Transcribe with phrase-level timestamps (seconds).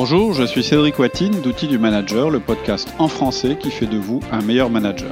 [0.00, 3.96] Bonjour, je suis Cédric Watine d'Outils du Manager, le podcast en français qui fait de
[3.96, 5.10] vous un meilleur manager.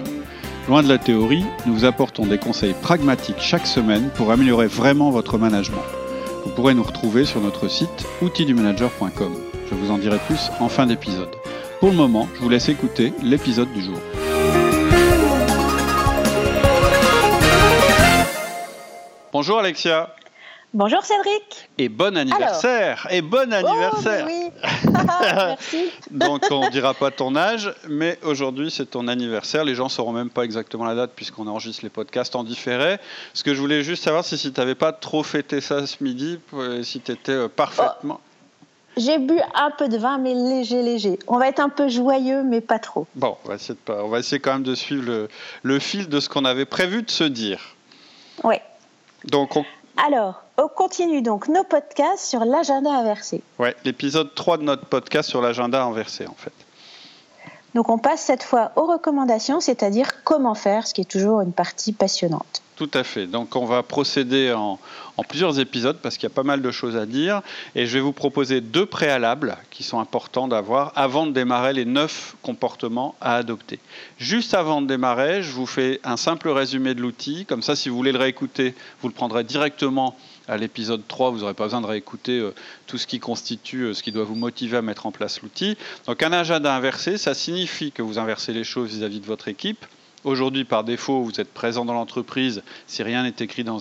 [0.69, 5.11] Loin de la théorie, nous vous apportons des conseils pragmatiques chaque semaine pour améliorer vraiment
[5.11, 5.83] votre management.
[6.45, 9.35] Vous pourrez nous retrouver sur notre site outildumanager.com.
[9.69, 11.35] Je vous en dirai plus en fin d'épisode.
[11.81, 13.99] Pour le moment, je vous laisse écouter l'épisode du jour.
[19.33, 20.15] Bonjour Alexia.
[20.75, 21.71] Bonjour Cédric.
[21.79, 23.07] Et bon anniversaire.
[23.11, 24.27] et bon anniversaire.
[24.29, 24.51] Oh, oui.
[25.33, 25.91] Merci.
[26.11, 29.65] Donc on dira pas ton âge, mais aujourd'hui c'est ton anniversaire.
[29.65, 32.99] Les gens sauront même pas exactement la date puisqu'on enregistre les podcasts en différé.
[33.33, 36.03] Ce que je voulais juste savoir, c'est si tu n'avais pas trop fêté ça ce
[36.03, 38.21] midi, euh, si tu étais euh, parfaitement.
[38.23, 41.19] Oh, j'ai bu un peu de vin, mais léger, léger.
[41.27, 43.07] On va être un peu joyeux, mais pas trop.
[43.15, 44.03] Bon, on va essayer, de pas...
[44.03, 45.29] on va essayer quand même de suivre le,
[45.63, 47.61] le fil de ce qu'on avait prévu de se dire.
[48.43, 48.57] Oui.
[49.25, 49.65] Donc on,
[49.97, 53.43] alors, on continue donc nos podcasts sur l'agenda inversé.
[53.59, 56.53] Ouais, l'épisode 3 de notre podcast sur l'agenda inversé en fait.
[57.75, 61.53] Donc on passe cette fois aux recommandations, c'est-à-dire comment faire, ce qui est toujours une
[61.53, 62.63] partie passionnante.
[62.77, 63.27] Tout à fait.
[63.27, 64.79] Donc on va procéder en,
[65.17, 67.43] en plusieurs épisodes parce qu'il y a pas mal de choses à dire.
[67.75, 71.85] Et je vais vous proposer deux préalables qui sont importants d'avoir avant de démarrer les
[71.85, 73.79] neuf comportements à adopter.
[74.19, 77.45] Juste avant de démarrer, je vous fais un simple résumé de l'outil.
[77.47, 80.17] Comme ça, si vous voulez le réécouter, vous le prendrez directement
[80.49, 82.55] à l'épisode 3, vous n'aurez pas besoin de réécouter euh,
[82.87, 85.77] tout ce qui constitue, euh, ce qui doit vous motiver à mettre en place l'outil.
[86.07, 89.85] Donc un agenda inversé, ça signifie que vous inversez les choses vis-à-vis de votre équipe.
[90.25, 93.79] Aujourd'hui, par défaut, vous êtes présent dans l'entreprise si rien n'est écrit dans,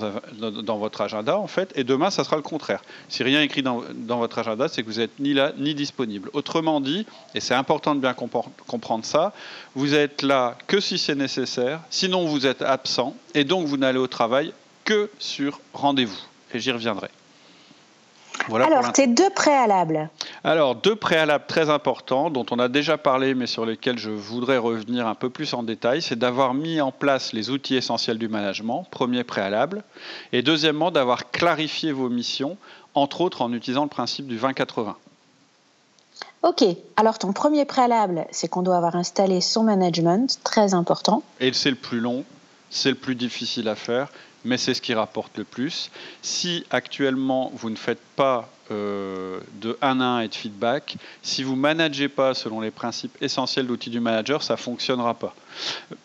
[0.78, 1.72] votre agenda, en fait.
[1.76, 2.84] Et demain, ça sera le contraire.
[3.10, 5.74] Si rien n'est écrit dans, dans, votre agenda, c'est que vous n'êtes ni là ni
[5.74, 6.30] disponible.
[6.34, 9.34] Autrement dit, et c'est important de bien comprendre ça,
[9.74, 13.98] vous êtes là que si c'est nécessaire, sinon vous êtes absent, et donc vous n'allez
[13.98, 16.22] au travail que sur rendez-vous.
[16.56, 17.10] Et j'y reviendrai.
[18.50, 20.10] Alors, tes deux préalables.
[20.46, 24.58] Alors, deux préalables très importants dont on a déjà parlé, mais sur lesquels je voudrais
[24.58, 28.30] revenir un peu plus en détail, c'est d'avoir mis en place les outils essentiels du
[28.30, 29.84] management, premier préalable,
[30.32, 32.56] et deuxièmement, d'avoir clarifié vos missions,
[32.94, 34.94] entre autres en utilisant le principe du 20-80.
[36.44, 36.64] Ok,
[36.96, 41.22] alors ton premier préalable, c'est qu'on doit avoir installé son management, très important.
[41.42, 42.24] Et c'est le plus long,
[42.70, 44.10] c'est le plus difficile à faire,
[44.46, 45.92] mais c'est ce qui rapporte le plus.
[46.22, 51.44] Si actuellement vous ne faites pas euh, de 1 à 1 et de feedback, si
[51.44, 55.36] vous ne managez pas selon les principes essentiels d'outils du manager, ça ne fonctionnera pas.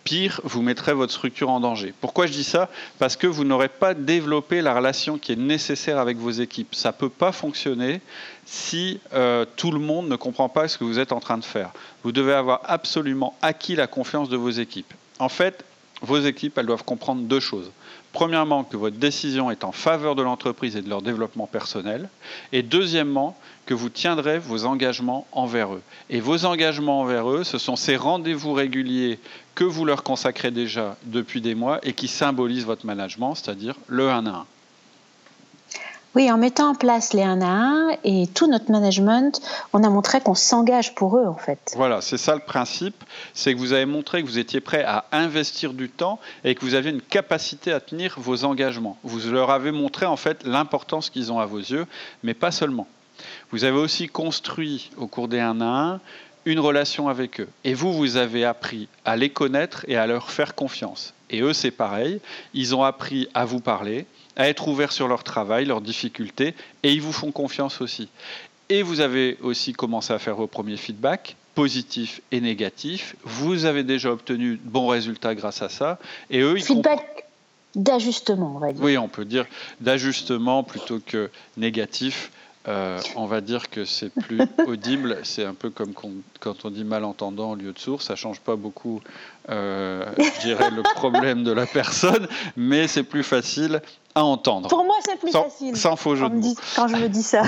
[0.04, 1.94] Pire, vous mettrez votre structure en danger.
[2.00, 2.68] Pourquoi je dis ça?
[2.98, 6.74] Parce que vous n'aurez pas développé la relation qui est nécessaire avec vos équipes.
[6.74, 8.00] Ça ne peut pas fonctionner
[8.44, 11.44] si euh, tout le monde ne comprend pas ce que vous êtes en train de
[11.44, 11.70] faire.
[12.02, 14.92] Vous devez avoir absolument acquis la confiance de vos équipes.
[15.18, 15.64] En fait,
[16.02, 17.70] vos équipes, elles doivent comprendre deux choses.
[18.12, 22.08] Premièrement, que votre décision est en faveur de l'entreprise et de leur développement personnel.
[22.52, 25.82] Et deuxièmement, que vous tiendrez vos engagements envers eux.
[26.08, 29.20] Et vos engagements envers eux, ce sont ces rendez-vous réguliers
[29.54, 34.10] que vous leur consacrez déjà depuis des mois et qui symbolisent votre management, c'est-à-dire le
[34.10, 34.46] 1 à 1.
[36.16, 39.40] Oui, en mettant en place les 1 à 1 et tout notre management,
[39.72, 41.72] on a montré qu'on s'engage pour eux en fait.
[41.76, 45.04] Voilà, c'est ça le principe, c'est que vous avez montré que vous étiez prêt à
[45.12, 48.98] investir du temps et que vous aviez une capacité à tenir vos engagements.
[49.04, 51.86] Vous leur avez montré en fait l'importance qu'ils ont à vos yeux,
[52.24, 52.88] mais pas seulement.
[53.52, 56.00] Vous avez aussi construit au cours des 1 à 1
[56.44, 57.48] une relation avec eux.
[57.62, 61.14] Et vous, vous avez appris à les connaître et à leur faire confiance.
[61.28, 62.20] Et eux, c'est pareil,
[62.54, 64.06] ils ont appris à vous parler,
[64.36, 68.08] à être ouverts sur leur travail, leurs difficultés, et ils vous font confiance aussi.
[68.68, 73.16] Et vous avez aussi commencé à faire vos premiers feedbacks, positifs et négatifs.
[73.24, 75.98] Vous avez déjà obtenu de bons résultats grâce à ça.
[76.30, 77.26] Et eux, ils Feedback
[77.74, 78.82] d'ajustement, on va dire.
[78.82, 79.46] Oui, on peut dire
[79.80, 82.30] d'ajustement plutôt que négatif.
[82.68, 85.18] Euh, on va dire que c'est plus audible.
[85.24, 85.92] C'est un peu comme
[86.38, 88.02] quand on dit malentendant au lieu de sourd.
[88.02, 89.00] Ça change pas beaucoup,
[89.48, 93.80] euh, je dirais, le problème de la personne, mais c'est plus facile
[94.14, 94.68] à entendre.
[94.68, 95.76] Pour moi, c'est plus facile.
[95.76, 97.42] Sans faux jeu de quand je me dis ça.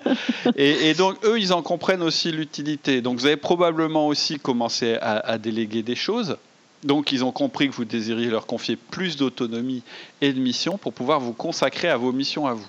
[0.56, 3.00] et, donc, eux, ils en comprennent aussi l'utilité.
[3.00, 6.36] Donc, vous avez probablement aussi commencé à, à déléguer des choses.
[6.84, 9.82] Donc, ils ont compris que vous désiriez leur confier plus d'autonomie
[10.20, 12.66] et de mission pour pouvoir vous consacrer à vos missions à vous.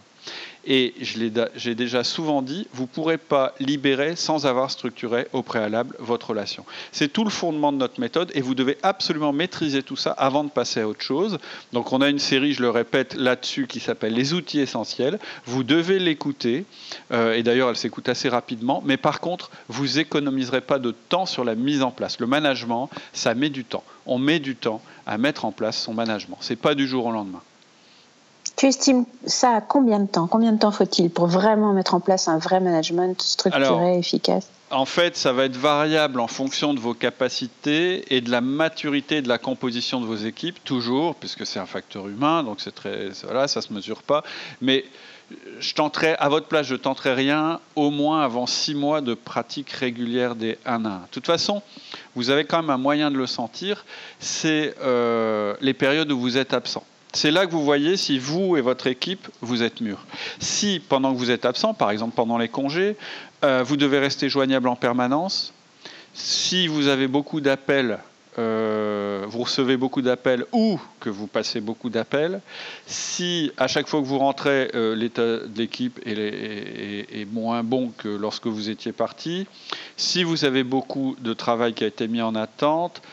[0.65, 5.95] Et j'ai déjà souvent dit, vous ne pourrez pas libérer sans avoir structuré au préalable
[5.99, 6.65] votre relation.
[6.93, 10.45] C'est tout le fondement de notre méthode et vous devez absolument maîtriser tout ça avant
[10.45, 11.37] de passer à autre chose.
[11.73, 15.19] Donc on a une série, je le répète, là-dessus qui s'appelle Les outils essentiels.
[15.45, 16.65] Vous devez l'écouter
[17.11, 21.25] euh, et d'ailleurs elle s'écoute assez rapidement, mais par contre, vous économiserez pas de temps
[21.25, 22.19] sur la mise en place.
[22.19, 23.83] Le management, ça met du temps.
[24.05, 26.37] On met du temps à mettre en place son management.
[26.39, 27.41] Ce n'est pas du jour au lendemain.
[28.55, 30.27] Tu estimes ça à combien de temps?
[30.27, 34.47] Combien de temps faut-il pour vraiment mettre en place un vrai management structuré, efficace?
[34.73, 39.21] en fait, ça va être variable en fonction de vos capacités et de la maturité
[39.21, 43.09] de la composition de vos équipes, toujours, puisque c'est un facteur humain, donc c'est très,
[43.23, 44.23] voilà, ça se mesure pas.
[44.61, 44.85] Mais
[45.59, 49.69] je tenterai, à votre place, je tenterai rien au moins avant six mois de pratique
[49.69, 50.99] régulière des 1 à 1.
[51.01, 51.61] De toute façon,
[52.15, 53.85] vous avez quand même un moyen de le sentir,
[54.19, 56.83] c'est euh, les périodes où vous êtes absent.
[57.15, 60.03] C'est là que vous voyez si vous et votre équipe, vous êtes mûrs.
[60.39, 62.97] Si pendant que vous êtes absent, par exemple pendant les congés,
[63.43, 65.53] euh, vous devez rester joignable en permanence,
[66.15, 67.99] si vous avez beaucoup d'appels,
[68.39, 72.41] euh, vous recevez beaucoup d'appels ou que vous passez beaucoup d'appels,
[72.87, 77.91] si à chaque fois que vous rentrez, euh, l'état de l'équipe est, est, moins bon
[77.95, 79.45] que lorsque vous étiez parti,
[79.97, 83.03] si vous avez beaucoup de travail qui a été mis en attente,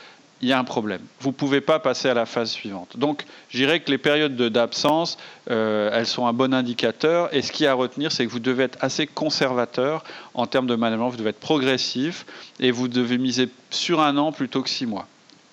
[0.43, 1.03] il y a un problème.
[1.21, 2.97] Vous ne pouvez pas passer à la phase suivante.
[2.97, 5.19] Donc, je dirais que les périodes d'absence,
[5.51, 7.33] euh, elles sont un bon indicateur.
[7.35, 10.03] Et ce qui y a à retenir, c'est que vous devez être assez conservateur
[10.35, 11.11] en termes de management.
[11.11, 12.25] Vous devez être progressif
[12.59, 15.07] et vous devez miser sur un an plutôt que six mois.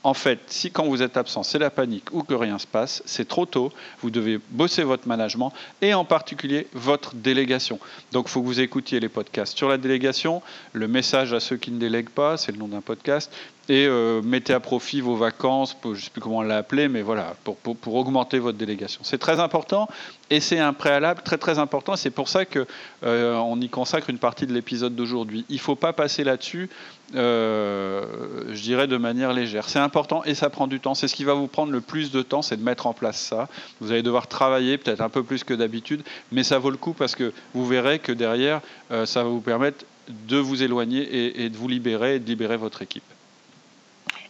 [0.03, 3.03] En fait, si quand vous êtes absent, c'est la panique ou que rien se passe,
[3.05, 3.73] c'est trop tôt.
[4.01, 5.51] Vous devez bosser votre management
[5.81, 7.77] et en particulier votre délégation.
[8.13, 10.41] Donc, il faut que vous écoutiez les podcasts sur la délégation.
[10.71, 13.33] Le message à ceux qui ne délèguent pas, c'est le nom d'un podcast
[13.69, 16.87] et euh, mettez à profit vos vacances, je ne sais plus comment on l'a appelé,
[16.87, 19.01] mais voilà, pour, augmenter votre délégation.
[19.03, 19.89] C'est très important
[20.29, 21.95] et c'est un préalable très très important.
[21.97, 22.65] C'est pour ça qu'on
[23.03, 25.45] euh, y consacre une partie de l'épisode d'aujourd'hui.
[25.49, 26.69] Il ne faut pas passer là-dessus,
[27.15, 28.05] euh,
[28.53, 29.67] je dirais, de manière légère.
[29.67, 30.95] C'est important et ça prend du temps.
[30.95, 33.19] C'est ce qui va vous prendre le plus de temps, c'est de mettre en place
[33.19, 33.49] ça.
[33.81, 36.93] Vous allez devoir travailler peut-être un peu plus que d'habitude, mais ça vaut le coup
[36.93, 38.61] parce que vous verrez que derrière,
[39.05, 42.81] ça va vous permettre de vous éloigner et de vous libérer et de libérer votre
[42.81, 43.03] équipe.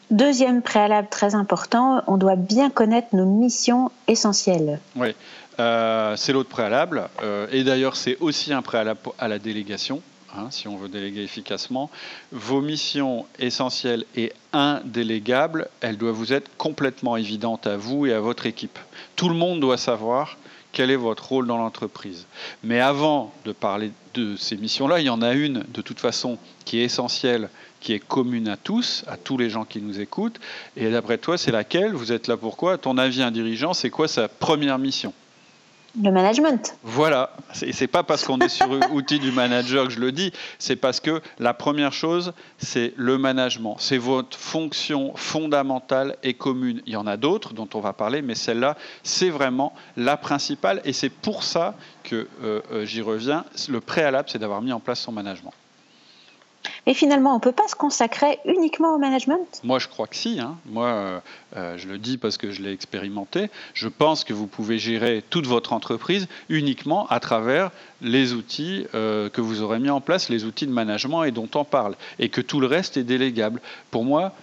[0.09, 4.79] Deuxième préalable très important, on doit bien connaître nos missions essentielles.
[4.95, 5.09] Oui,
[5.59, 7.09] euh, c'est l'autre préalable.
[7.21, 10.01] Euh, et d'ailleurs, c'est aussi un préalable à la délégation,
[10.33, 11.89] hein, si on veut déléguer efficacement.
[12.31, 18.21] Vos missions essentielles et indélégables, elles doivent vous être complètement évidentes à vous et à
[18.21, 18.79] votre équipe.
[19.17, 20.37] Tout le monde doit savoir
[20.71, 22.27] quel est votre rôle dans l'entreprise.
[22.63, 26.37] Mais avant de parler de ces missions-là, il y en a une de toute façon
[26.65, 30.39] qui est essentielle qui est commune à tous, à tous les gens qui nous écoutent.
[30.75, 31.93] Et d'après toi, c'est laquelle?
[31.93, 35.13] Vous êtes là pourquoi À ton avis, un dirigeant, c'est quoi sa première mission?
[36.03, 36.77] Le management.
[36.83, 40.75] Voilà, c'est pas parce qu'on est sur outil du manager que je le dis, c'est
[40.75, 43.77] parce que la première chose, c'est le management.
[43.79, 46.83] C'est votre fonction fondamentale et commune.
[46.85, 50.81] Il y en a d'autres dont on va parler, mais celle-là, c'est vraiment la principale.
[50.85, 53.45] Et c'est pour ça que euh, euh, j'y reviens.
[53.67, 55.53] Le préalable, c'est d'avoir mis en place son management.
[56.85, 59.61] Et finalement, on ne peut pas se consacrer uniquement au management?
[59.63, 60.39] Moi, je crois que si.
[60.39, 60.57] Hein.
[60.65, 61.19] Moi, euh,
[61.55, 63.49] euh, je le dis parce que je l'ai expérimenté.
[63.73, 67.71] Je pense que vous pouvez gérer toute votre entreprise uniquement à travers
[68.01, 71.49] les outils euh, que vous aurez mis en place, les outils de management et dont
[71.55, 71.95] on parle.
[72.19, 73.61] Et que tout le reste est délégable.
[73.91, 74.33] Pour moi,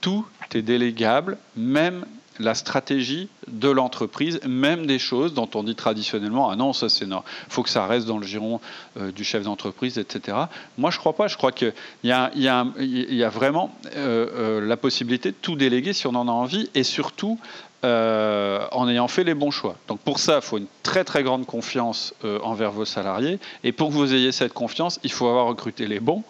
[0.00, 2.04] tout est délégable, même
[2.38, 7.06] la stratégie de l'entreprise, même des choses dont on dit traditionnellement ah non ça c'est
[7.06, 8.60] non, faut que ça reste dans le giron
[8.98, 10.36] euh, du chef d'entreprise, etc.
[10.78, 11.72] Moi je crois pas, je crois qu'il
[12.02, 16.32] y, y, a vraiment euh, euh, la possibilité de tout déléguer si on en a
[16.32, 17.38] envie et surtout
[17.86, 19.76] en ayant fait les bons choix.
[19.88, 23.38] Donc pour ça, il faut une très très grande confiance envers vos salariés.
[23.62, 26.22] Et pour que vous ayez cette confiance, il faut avoir recruté les bons,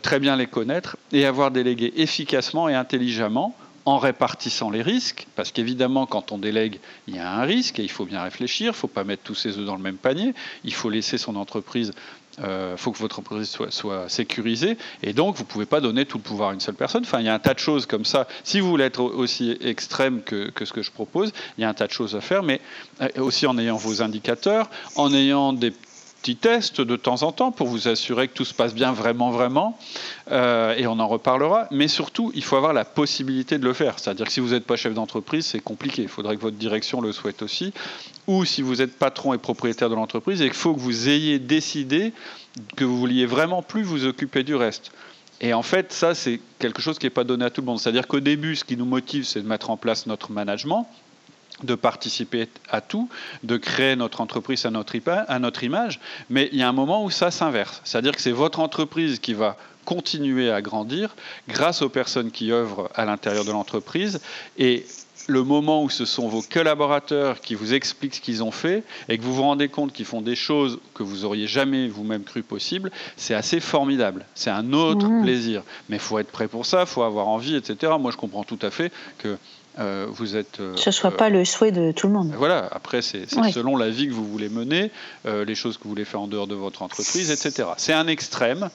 [0.00, 3.54] très bien les connaître et avoir délégué efficacement et intelligemment
[3.88, 7.82] en répartissant les risques, parce qu'évidemment, quand on délègue, il y a un risque et
[7.82, 9.96] il faut bien réfléchir, il ne faut pas mettre tous ses œufs dans le même
[9.96, 11.92] panier, il faut laisser son entreprise,
[12.38, 16.06] il euh, faut que votre entreprise soit, sécurisée, et donc vous ne pouvez pas donner
[16.06, 17.02] tout le pouvoir à une seule personne.
[17.02, 18.28] Enfin, il y a un tas de choses comme ça.
[18.44, 21.68] Si vous voulez être aussi extrême que, que ce que je propose, il y a
[21.68, 22.60] un tas de choses à faire, mais
[23.00, 25.72] euh, aussi en ayant vos indicateurs, en ayant des
[26.20, 29.30] petit test de temps en temps pour vous assurer que tout se passe bien vraiment,
[29.30, 29.78] vraiment.
[30.30, 31.68] Euh, et on en reparlera.
[31.70, 33.98] Mais surtout, il faut avoir la possibilité de le faire.
[33.98, 36.02] C'est-à-dire que si vous n'êtes pas chef d'entreprise, c'est compliqué.
[36.02, 37.72] Il faudrait que votre direction le souhaite aussi.
[38.26, 42.12] Ou si vous êtes patron et propriétaire de l'entreprise, il faut que vous ayez décidé
[42.76, 44.90] que vous vouliez vraiment plus vous occuper du reste.
[45.40, 47.78] Et en fait, ça, c'est quelque chose qui n'est pas donné à tout le monde.
[47.78, 50.88] C'est-à-dire qu'au début, ce qui nous motive, c'est de mettre en place notre management,
[51.62, 53.08] de participer à tout,
[53.42, 56.00] de créer notre entreprise à notre, à notre image,
[56.30, 57.80] mais il y a un moment où ça s'inverse.
[57.84, 61.16] C'est-à-dire que c'est votre entreprise qui va continuer à grandir
[61.48, 64.20] grâce aux personnes qui œuvrent à l'intérieur de l'entreprise
[64.58, 64.84] et
[65.28, 69.18] le moment où ce sont vos collaborateurs qui vous expliquent ce qu'ils ont fait et
[69.18, 72.42] que vous vous rendez compte qu'ils font des choses que vous auriez jamais vous-même cru
[72.42, 74.24] possible, c'est assez formidable.
[74.34, 75.22] C'est un autre mmh.
[75.22, 75.62] plaisir.
[75.88, 77.92] Mais il faut être prêt pour ça, il faut avoir envie, etc.
[78.00, 79.36] Moi, je comprends tout à fait que
[79.78, 80.58] euh, vous êtes.
[80.58, 82.32] que ce ne soit pas le souhait de tout le monde.
[82.36, 84.90] Voilà, après, c'est selon la vie que vous voulez mener,
[85.24, 87.68] les choses que vous voulez faire en dehors de votre entreprise, etc.
[87.76, 88.70] C'est un extrême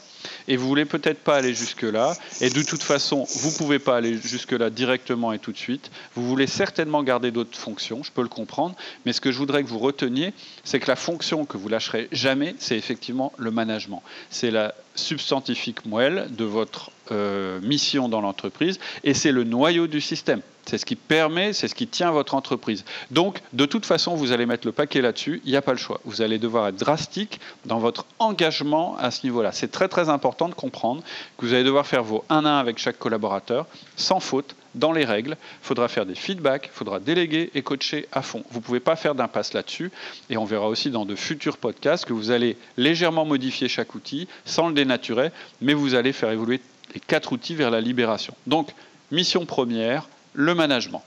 [0.48, 2.16] et vous voulez peut-être pas aller jusque-là.
[2.42, 5.92] Et de toute façon, vous pouvez pas aller jusque-là directement et tout de suite.
[6.16, 8.76] Vous voulez certainement garder d'autres fonctions, je peux le comprendre.
[9.06, 10.34] Mais ce que je voudrais que vous reteniez,
[10.64, 14.04] c'est que la fonction que vous lâcherez jamais, c'est effectivement le management.
[14.30, 20.02] C'est la substantifique moelle de votre euh, mission dans l'entreprise et c'est le noyau du
[20.02, 20.42] système.
[20.66, 22.86] C'est ce qui permet, c'est ce qui tient votre entreprise.
[23.12, 25.78] Donc, de toute façon, vous allez mettre le paquet là-dessus, il n'y a pas le
[25.78, 26.00] choix.
[26.06, 29.52] Vous allez devoir être drastique dans votre engagement à ce niveau-là.
[29.52, 31.04] C'est très très important de comprendre
[31.38, 33.66] que vous allez devoir faire vos 1 à 1 avec chaque collaborateur,
[33.98, 35.38] sans faute, dans les règles.
[35.62, 38.44] Il faudra faire des feedbacks, il faudra déléguer et coacher à fond.
[38.52, 39.92] Vous ne pouvez pas faire d'impasse là-dessus.
[40.30, 44.28] Et on verra aussi dans de futurs podcasts que vous allez légèrement modifier chaque outil
[44.46, 46.62] sans le dénaturer, mais vous allez faire évoluer
[46.94, 48.34] les quatre outils vers la libération.
[48.48, 48.70] Donc,
[49.12, 51.04] mission première, le management.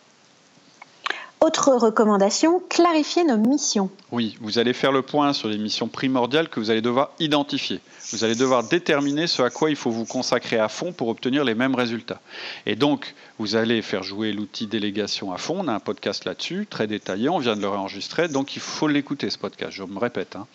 [1.41, 3.91] Autre recommandation, clarifier nos missions.
[4.11, 7.81] Oui, vous allez faire le point sur les missions primordiales que vous allez devoir identifier.
[8.13, 11.45] Vous allez devoir déterminer ce à quoi il faut vous consacrer à fond pour obtenir
[11.45, 12.21] les mêmes résultats.
[12.65, 15.57] Et donc, vous allez faire jouer l'outil délégation à fond.
[15.59, 18.89] On a un podcast là-dessus, très détaillé, on vient de le réenregistrer, donc il faut
[18.89, 20.37] l'écouter ce podcast, je me répète.
[20.37, 20.47] Hein.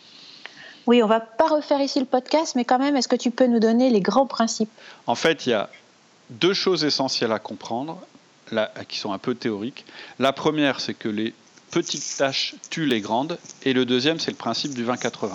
[0.88, 3.46] Oui, on va pas refaire ici le podcast, mais quand même, est-ce que tu peux
[3.46, 4.72] nous donner les grands principes?
[5.06, 5.70] En fait, il y a
[6.32, 8.02] deux choses essentielles à comprendre
[8.88, 9.86] qui sont un peu théoriques.
[10.20, 11.34] La première, c'est que les
[11.72, 15.34] petites tâches tuent les grandes, et le deuxième, c'est le principe du 20-80.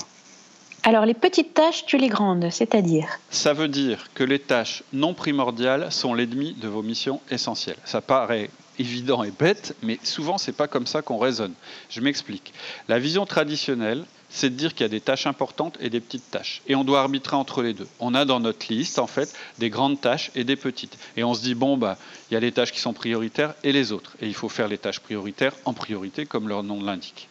[0.82, 5.14] Alors les petites tâches tuent les grandes, c'est-à-dire Ça veut dire que les tâches non
[5.14, 7.78] primordiales sont l'ennemi de vos missions essentielles.
[7.85, 11.54] Ça paraît évident et bête, mais souvent c'est pas comme ça qu'on raisonne.
[11.88, 12.52] Je m'explique.
[12.87, 16.30] La vision traditionnelle, c'est de dire qu'il y a des tâches importantes et des petites
[16.30, 16.62] tâches.
[16.66, 17.88] Et on doit arbitrer entre les deux.
[18.00, 20.99] On a dans notre liste, en fait, des grandes tâches et des petites.
[21.16, 21.97] Et on se dit, bon, bah,
[22.30, 24.16] il y a les tâches qui sont prioritaires et les autres.
[24.21, 27.28] Et il faut faire les tâches prioritaires en priorité, comme leur nom l'indique.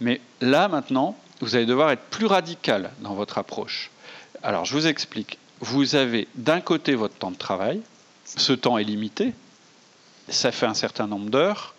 [0.00, 3.90] Mais là, maintenant, vous allez devoir être plus radical dans votre approche.
[4.42, 5.38] Alors, je vous explique.
[5.60, 7.82] Vous avez d'un côté votre temps de travail.
[8.24, 9.34] Ce temps est limité.
[10.28, 11.74] Ça fait un certain nombre d'heures.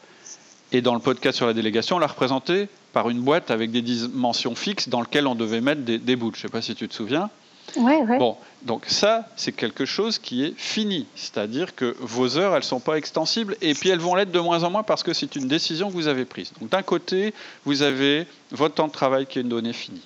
[0.72, 3.82] Et dans le podcast sur la délégation, on l'a représenté par une boîte avec des
[3.82, 6.32] dimensions fixes dans lesquelles on devait mettre des, bouts.
[6.34, 7.30] Je ne sais pas si tu te souviens.
[7.78, 8.18] Ouais, ouais.
[8.18, 11.06] Bon, donc ça, c'est quelque chose qui est fini.
[11.16, 14.40] C'est-à-dire que vos heures, elles ne sont pas extensibles et puis elles vont l'être de
[14.40, 16.52] moins en moins parce que c'est une décision que vous avez prise.
[16.60, 17.34] Donc d'un côté,
[17.64, 20.06] vous avez votre temps de travail qui est une donnée finie.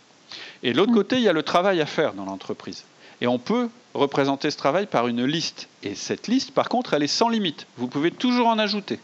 [0.61, 0.95] Et de l'autre mm.
[0.95, 2.83] côté, il y a le travail à faire dans l'entreprise.
[3.21, 5.67] Et on peut représenter ce travail par une liste.
[5.83, 7.65] Et cette liste, par contre, elle est sans limite.
[7.77, 8.99] Vous pouvez toujours en ajouter.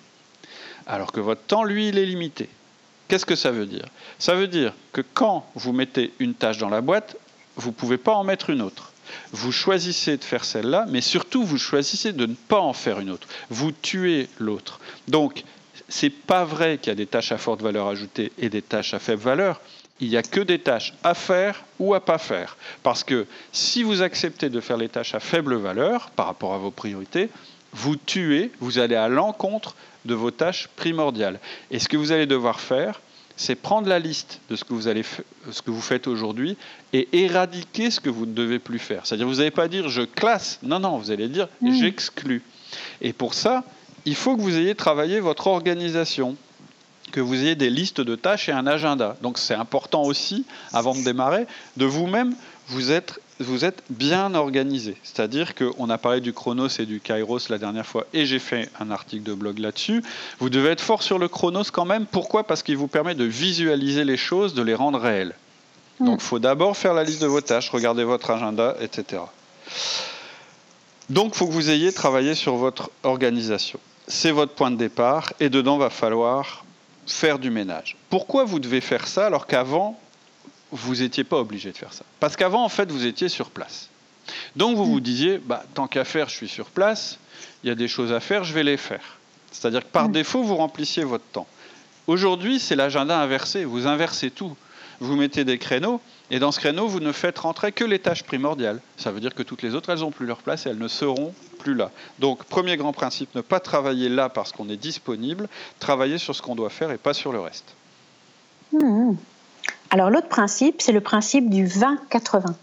[0.85, 2.50] Alors que votre temps, lui, il est limité.
[3.12, 3.84] Qu'est-ce que ça veut dire?
[4.20, 7.18] Ça veut dire que quand vous mettez une tâche dans la boîte,
[7.58, 8.94] vous ne pouvez pas en mettre une autre.
[9.34, 13.10] Vous choisissez de faire celle-là, mais surtout vous choisissez de ne pas en faire une
[13.10, 13.27] autre.
[13.50, 14.80] Vous tuez l'autre.
[15.10, 15.44] Donc,
[15.89, 18.62] ce n'est pas vrai qu'il y a des tâches à forte valeur ajoutée et des
[18.62, 19.60] tâches à faible valeur.
[20.00, 22.56] Il n'y a que des tâches à faire ou à pas faire.
[22.82, 26.60] Parce que si vous acceptez de faire les tâches à faible valeur par rapport à
[26.60, 27.30] vos priorités,
[27.74, 29.75] vous tuez, vous allez à l'encontre
[30.06, 31.40] de vos tâches primordiales.
[31.70, 33.01] Et ce que vous allez devoir faire,
[33.38, 35.04] c'est prendre la liste de ce que vous, allez
[35.51, 36.58] ce que vous faites aujourd'hui
[36.94, 39.06] et éradiquer ce que vous ne devez plus faire.
[39.06, 41.74] C'est-à-dire, vous n'allez pas dire je classe, non, non, vous allez dire mmh.
[41.74, 42.44] j'exclus.
[43.01, 43.63] Et pour ça,
[44.06, 46.36] il faut que vous ayez travaillé votre organisation,
[47.12, 49.18] que vous ayez des listes de tâches et un agenda.
[49.22, 51.46] Donc c'est important aussi, avant de démarrer,
[51.78, 52.36] de vous-même
[52.68, 54.95] vous être vous êtes bien organisé.
[55.03, 58.69] C'est-à-dire qu'on a parlé du chronos et du kairos la dernière fois, et j'ai fait
[58.79, 60.03] un article de blog là-dessus.
[60.39, 62.05] Vous devez être fort sur le chronos quand même.
[62.05, 62.45] Pourquoi?
[62.45, 65.36] Parce qu'il vous permet de visualiser les choses, de les rendre réelles.
[66.00, 66.05] Mm.
[66.05, 69.24] Donc il faut d'abord faire la liste de vos tâches, regarder votre agenda, etc.
[71.10, 73.79] Donc il faut que vous ayez travaillé sur votre organisation.
[74.07, 76.65] C'est votre point de départ, et dedans va falloir
[77.07, 77.98] faire du ménage.
[78.10, 80.00] Pourquoi vous devez faire ça alors qu'avant,
[80.72, 82.04] vous n'étiez pas obligé de faire ça.
[82.20, 83.90] Parce qu'avant, en fait, vous étiez sur place.
[84.56, 87.18] Donc vous vous disiez, bah, tant qu'à faire, je suis sur place,
[87.63, 89.18] il y a des choses à faire, je vais les faire.
[89.51, 90.13] C'est-à-dire que par mm.
[90.13, 91.48] défaut, vous remplissiez votre temps.
[92.08, 94.56] Aujourd'hui, c'est l'agenda inversé, vous inversez tout.
[95.00, 96.00] Vous mettez des créneaux,
[96.30, 98.80] et dans ce créneau, vous ne faites rentrer que les tâches primordiales.
[98.98, 100.88] Ça veut dire que toutes les autres, elles n'ont plus leur place et elles ne
[100.88, 101.92] seront plus là.
[102.20, 105.50] Donc, premier grand principe, ne pas travailler là parce qu'on est disponible,
[105.80, 107.74] travailler sur ce qu'on doit faire et pas sur le reste.
[108.72, 109.13] Mm,
[109.91, 112.53] alors l'autre principe, c'est le principe du 20-80.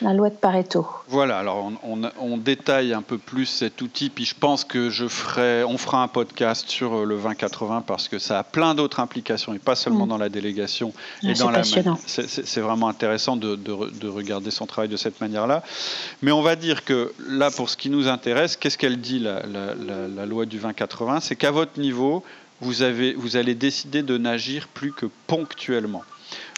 [0.00, 0.86] La loi de Pareto.
[1.08, 5.64] Voilà, alors on, détaille un peu plus cet outil, puis je pense que je ferai,
[5.64, 9.54] on fera un podcast sur euh, le 20-80 parce que ça a plein d'autres implications
[9.54, 10.08] et pas seulement mm.
[10.08, 10.92] dans la délégation
[11.22, 11.62] et dans la.
[11.64, 15.62] C'est vraiment intéressant de, de, regarder son travail de cette manière-là.
[16.22, 19.42] Mais on va dire que là, pour ce qui nous intéresse, qu'est-ce qu'elle dit la,
[19.46, 22.24] la, loi du 20-80 C'est qu'à votre niveau,
[22.60, 26.02] vous, avez, vous allez décider de n'agir plus que ponctuellement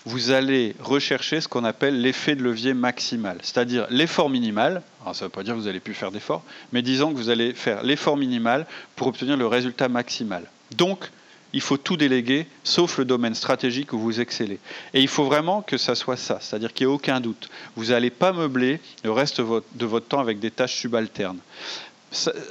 [0.07, 4.83] vous allez rechercher ce qu'on appelle l'effet de levier maximal, c'est-à-dire l'effort minimal.
[5.02, 6.42] Alors ça ne veut pas dire que vous n'allez plus faire d'effort,
[6.73, 8.66] mais disons que vous allez faire l'effort minimal
[8.97, 10.45] pour obtenir le résultat maximal.
[10.76, 11.11] Donc,
[11.52, 14.61] il faut tout déléguer, sauf le domaine stratégique où vous excellez.
[14.95, 17.50] Et il faut vraiment que ça soit ça, c'est-à-dire qu'il n'y ait aucun doute.
[17.75, 21.40] Vous n'allez pas meubler le reste de votre temps avec des tâches subalternes.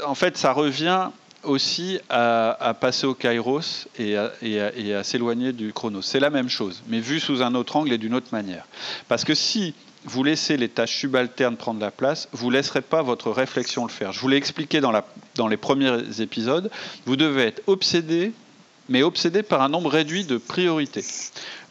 [0.06, 1.10] en fait, ça revient
[1.44, 6.02] aussi à, passer au kairos et à, s'éloigner du chronos.
[6.02, 8.66] C'est la même chose, mais vu sous un autre angle et d'une autre manière.
[9.08, 9.74] Parce que si
[10.06, 13.92] vous laissez les tâches subalternes prendre la place, vous ne laisserez pas votre réflexion le
[13.92, 14.12] faire.
[14.12, 14.94] Je vous l'ai expliqué dans,
[15.36, 16.72] dans les premiers épisodes,
[17.06, 18.32] vous devez être obsédé,
[18.88, 21.04] mais obsédé par un nombre réduit de priorités.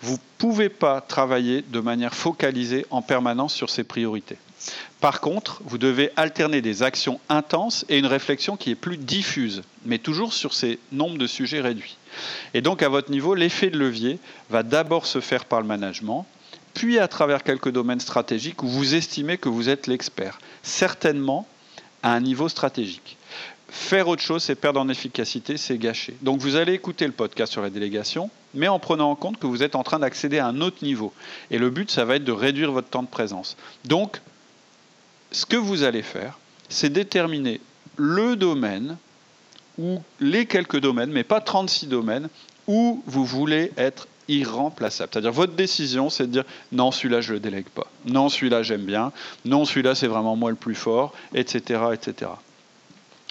[0.03, 4.39] Vous ne pouvez pas travailler de manière focalisée en permanence sur ces priorités.
[5.01, 9.63] Par contre, vous devez alterner des actions intenses et une réflexion qui est plus diffuse,
[9.85, 11.97] mais toujours sur ces nombres de sujets réduits.
[12.55, 14.19] Et donc, à votre niveau, l'effet de levier
[14.51, 16.27] va d'abord se faire par le management,
[16.75, 21.47] puis à travers quelques domaines stratégiques où vous estimez que vous êtes l'expert, certainement
[22.03, 23.17] à un niveau stratégique.
[23.71, 26.17] Faire autre chose, c'est perdre en efficacité, c'est gâcher.
[26.23, 29.47] Donc vous allez écouter le podcast sur la délégation, mais en prenant en compte que
[29.47, 31.13] vous êtes en train d'accéder à un autre niveau.
[31.51, 33.57] Et le but, ça va être de réduire votre temps de présence.
[33.85, 34.21] Donc,
[35.31, 37.61] ce que vous allez faire, c'est déterminer
[37.97, 38.97] le domaine
[39.79, 42.29] ou les quelques domaines, mais pas 36 domaines,
[42.67, 45.11] où vous voulez être irremplaçable.
[45.13, 47.87] C'est-à-dire votre décision, c'est de dire non, celui-là, je ne le délègue pas.
[48.05, 49.13] Non, celui-là, j'aime bien.
[49.45, 51.81] Non, celui-là, c'est vraiment moi le plus fort, etc.
[51.95, 52.31] etc.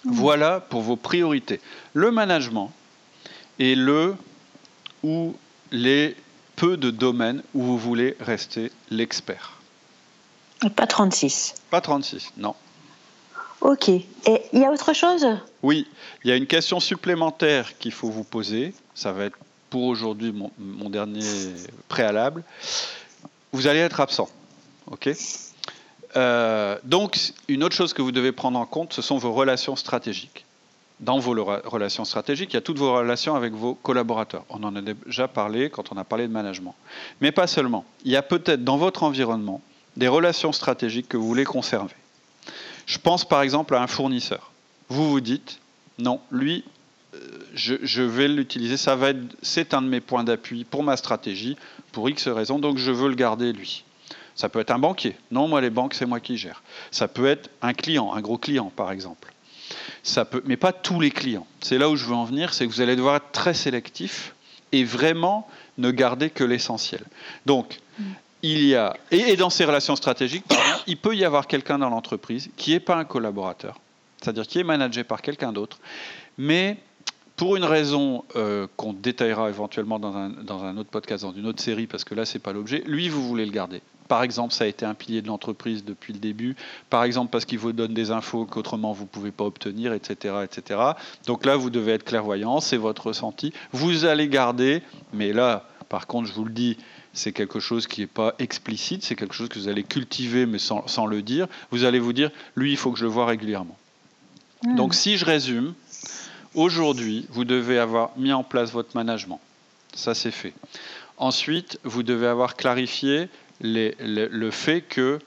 [0.03, 1.59] Voilà pour vos priorités.
[1.93, 2.71] Le management
[3.59, 4.15] est le
[5.03, 5.35] ou
[5.71, 6.15] les
[6.55, 9.56] peu de domaines où vous voulez rester l'expert.
[10.75, 11.55] Pas 36.
[11.69, 12.55] Pas 36, non.
[13.61, 13.89] Ok.
[13.89, 14.05] Et
[14.53, 15.25] il y a autre chose?
[15.63, 15.87] Oui,
[16.23, 18.73] il y a une question supplémentaire qu'il faut vous poser.
[18.93, 19.37] Ça va être
[19.69, 21.21] pour aujourd'hui mon, dernier
[21.89, 22.43] préalable.
[23.51, 24.29] Vous allez être absent.
[24.89, 25.09] Ok?
[26.15, 29.75] Euh, donc, une autre chose que vous devez prendre en compte, ce sont vos relations
[29.75, 30.45] stratégiques.
[30.99, 34.45] Dans vos relations stratégiques, il y a toutes vos relations avec vos collaborateurs.
[34.49, 36.73] On en a déjà parlé quand on a parlé de management.
[37.21, 37.85] Mais pas seulement.
[38.03, 39.61] Il y a peut-être dans votre environnement
[39.97, 41.95] des relations stratégiques que vous voulez conserver.
[42.85, 44.51] Je pense par exemple à un fournisseur.
[44.89, 45.59] Vous vous dites,
[45.97, 46.63] non, lui,
[47.15, 47.17] euh,
[47.53, 51.57] je, vais l'utiliser, ça va être, c'est un de mes points d'appui pour ma stratégie,
[51.91, 53.83] pour X raisons, donc je veux le garder lui.
[54.35, 55.17] Ça peut être un banquier.
[55.31, 56.61] Non, moi les banques, c'est moi qui gère.
[56.91, 59.33] Ça peut être un client, un gros client par exemple.
[60.03, 61.47] Ça peut, mais pas tous les clients.
[61.59, 64.35] C'est là où je veux en venir, c'est que vous allez devoir être très sélectif
[64.71, 65.47] et vraiment
[65.79, 67.03] ne garder que l'essentiel.
[67.45, 67.79] Donc,
[68.43, 70.45] il y a, et, dans ces relations stratégiques,
[70.87, 73.79] il peut y avoir quelqu'un dans l'entreprise qui n'est pas un collaborateur,
[74.21, 75.79] c'est-à-dire qui est managé par quelqu'un d'autre,
[76.37, 76.77] mais
[77.35, 81.45] pour une raison euh, qu'on détaillera éventuellement dans un, dans un, autre podcast, dans une
[81.45, 83.81] autre série, parce que là, ce n'est pas l'objet, lui, vous voulez le garder.
[84.07, 86.55] Par exemple, ça a été un pilier de l'entreprise depuis le début.
[86.89, 90.35] Par exemple, parce qu'il vous donne des infos qu'autrement vous ne pouvez pas obtenir, etc.,
[90.43, 90.79] etc.
[91.25, 93.53] Donc là, vous devez être clairvoyant, c'est votre ressenti.
[93.71, 94.81] Vous allez garder,
[95.13, 96.77] mais là, par contre, je vous le dis,
[97.17, 100.59] c'est quelque chose qui n'est pas explicite, c'est quelque chose que vous allez cultiver mais
[100.59, 101.47] sans, le dire.
[101.71, 103.77] Vous allez vous dire, lui, il faut que je le voie régulièrement.
[104.63, 104.75] Hmm.
[104.75, 105.73] Donc si je résume,
[106.53, 109.39] aujourd'hui, vous devez avoir mis en place votre management.
[109.95, 110.53] Ça, c'est fait.
[111.17, 113.29] Ensuite, vous devez avoir clarifié
[113.61, 115.19] le fait que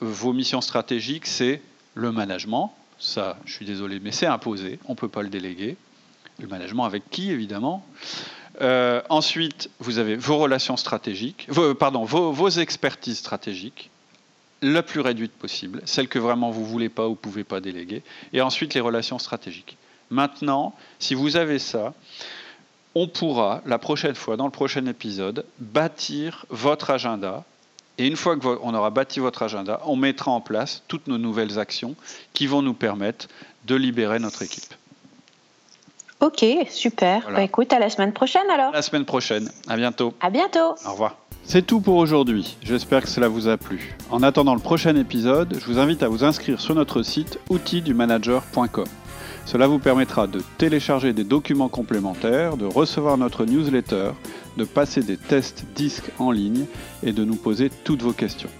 [0.00, 1.60] vos missions stratégiques, c'est
[1.94, 2.74] le management.
[2.98, 4.78] Ça, je suis désolé, mais c'est imposé.
[4.86, 5.76] On ne peut pas le déléguer.
[6.38, 7.84] Le management avec qui, évidemment?
[8.60, 13.90] Euh, ensuite, vous avez vos relations stratégiques, vos, pardon, vos, expertises stratégiques,
[14.62, 17.60] la plus réduite possible, celles que vraiment vous ne voulez pas ou ne pouvez pas
[17.60, 19.78] déléguer, et ensuite les relations stratégiques.
[20.10, 21.94] Maintenant, si vous avez ça,
[22.94, 27.44] on pourra, la prochaine fois, dans le prochain épisode, bâtir votre agenda.
[27.98, 31.58] Et une fois qu'on aura bâti votre agenda, on mettra en place toutes nos nouvelles
[31.58, 31.94] actions
[32.32, 33.28] qui vont nous permettre
[33.66, 34.74] de libérer notre équipe.
[36.20, 37.28] Ok, super.
[37.34, 38.72] Bah, écoute, à la semaine prochaine alors.
[38.72, 39.50] la semaine prochaine.
[39.68, 40.12] À bientôt.
[40.20, 40.74] À bientôt.
[40.86, 41.16] Au revoir.
[41.44, 42.56] C'est tout pour aujourd'hui.
[42.62, 43.96] J'espère que cela vous a plu.
[44.10, 48.84] En attendant le prochain épisode, je vous invite à vous inscrire sur notre site outildumanager.com.
[49.46, 54.10] Cela vous permettra de télécharger des documents complémentaires, de recevoir notre newsletter,
[54.58, 56.66] de passer des tests disques en ligne
[57.02, 58.50] et de nous poser toutes vos questions.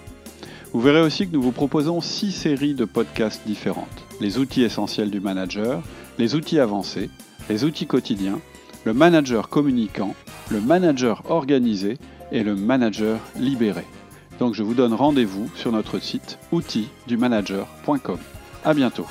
[0.73, 3.87] Vous verrez aussi que nous vous proposons six séries de podcasts différentes.
[4.21, 5.83] Les outils essentiels du manager,
[6.19, 7.11] les outils avancés,
[7.51, 8.39] les outils quotidiens,
[8.85, 10.15] le manager communicant,
[10.51, 11.99] le manager organisé
[12.31, 13.85] et le manager libéré.
[14.39, 18.19] Donc je vous donne rendez-vous sur notre site outildumanager.com.
[18.65, 19.07] À bientôt.